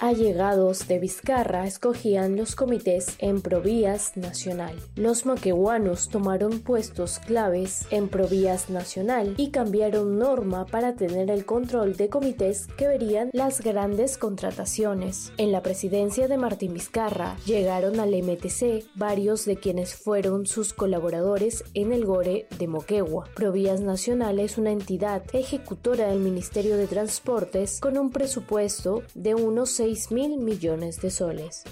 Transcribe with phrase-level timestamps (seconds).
[0.00, 4.74] allegados de Vizcarra escogían los comités en Provías Nacional.
[4.96, 11.96] Los maquehuanos tomaron puestos claves en Provías Nacional y cambiaron norma para tener el control
[11.96, 15.32] de comités que verían las grandes contrataciones.
[15.36, 21.62] En la presidencia de Martín Vizcarra llegaron al MTC varios de quienes fueron sus colaboradores
[21.74, 23.28] en el Gore de Moquegua.
[23.34, 29.70] Provías Nacional es una entidad ejecutora del Ministerio de Transportes con un presupuesto de unos
[29.70, 31.64] 6 mil millones de soles.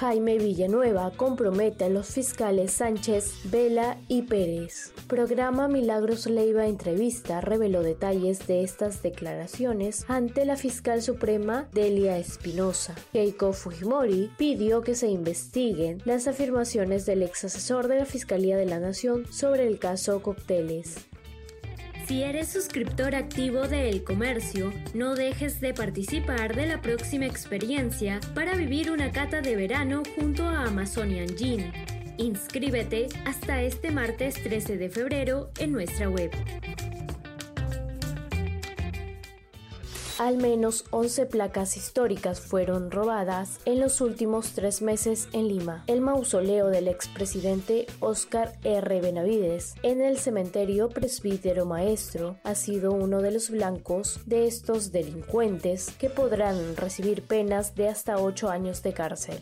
[0.00, 4.92] Jaime Villanueva compromete a los fiscales Sánchez, Vela y Pérez.
[5.08, 12.94] Programa Milagros Leiva Entrevista reveló detalles de estas declaraciones ante la fiscal suprema Delia Espinosa.
[13.12, 18.66] Keiko Fujimori pidió que se investiguen las afirmaciones del ex asesor de la Fiscalía de
[18.66, 21.09] la Nación sobre el caso Cocteles.
[22.10, 28.18] Si eres suscriptor activo de El Comercio, no dejes de participar de la próxima experiencia
[28.34, 31.70] para vivir una cata de verano junto a Amazonian Gin.
[32.18, 36.32] Inscríbete hasta este martes 13 de febrero en nuestra web.
[40.20, 45.82] Al menos 11 placas históricas fueron robadas en los últimos tres meses en Lima.
[45.86, 49.00] El mausoleo del expresidente Oscar R.
[49.00, 55.90] Benavides en el cementerio Presbítero Maestro ha sido uno de los blancos de estos delincuentes
[55.98, 59.40] que podrán recibir penas de hasta 8 años de cárcel.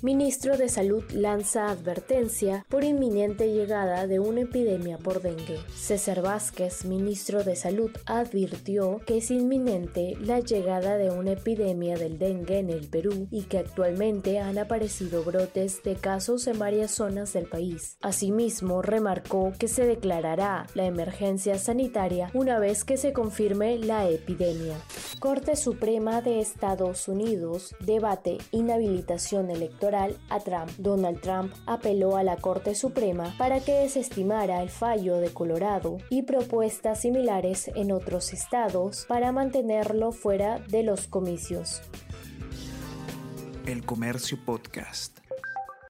[0.00, 5.58] Ministro de Salud lanza advertencia por inminente llegada de una epidemia por dengue.
[5.74, 12.16] César Vázquez, ministro de Salud, advirtió que es inminente la llegada de una epidemia del
[12.16, 17.32] dengue en el Perú y que actualmente han aparecido brotes de casos en varias zonas
[17.32, 17.96] del país.
[18.00, 24.76] Asimismo, remarcó que se declarará la emergencia sanitaria una vez que se confirme la epidemia.
[25.18, 29.50] Corte Suprema de Estados Unidos debate inhabilitación
[29.94, 30.70] a Trump.
[30.78, 36.22] Donald Trump apeló a la Corte Suprema para que desestimara el fallo de Colorado y
[36.22, 41.80] propuestas similares en otros estados para mantenerlo fuera de los comicios.
[43.66, 45.18] El Comercio Podcast.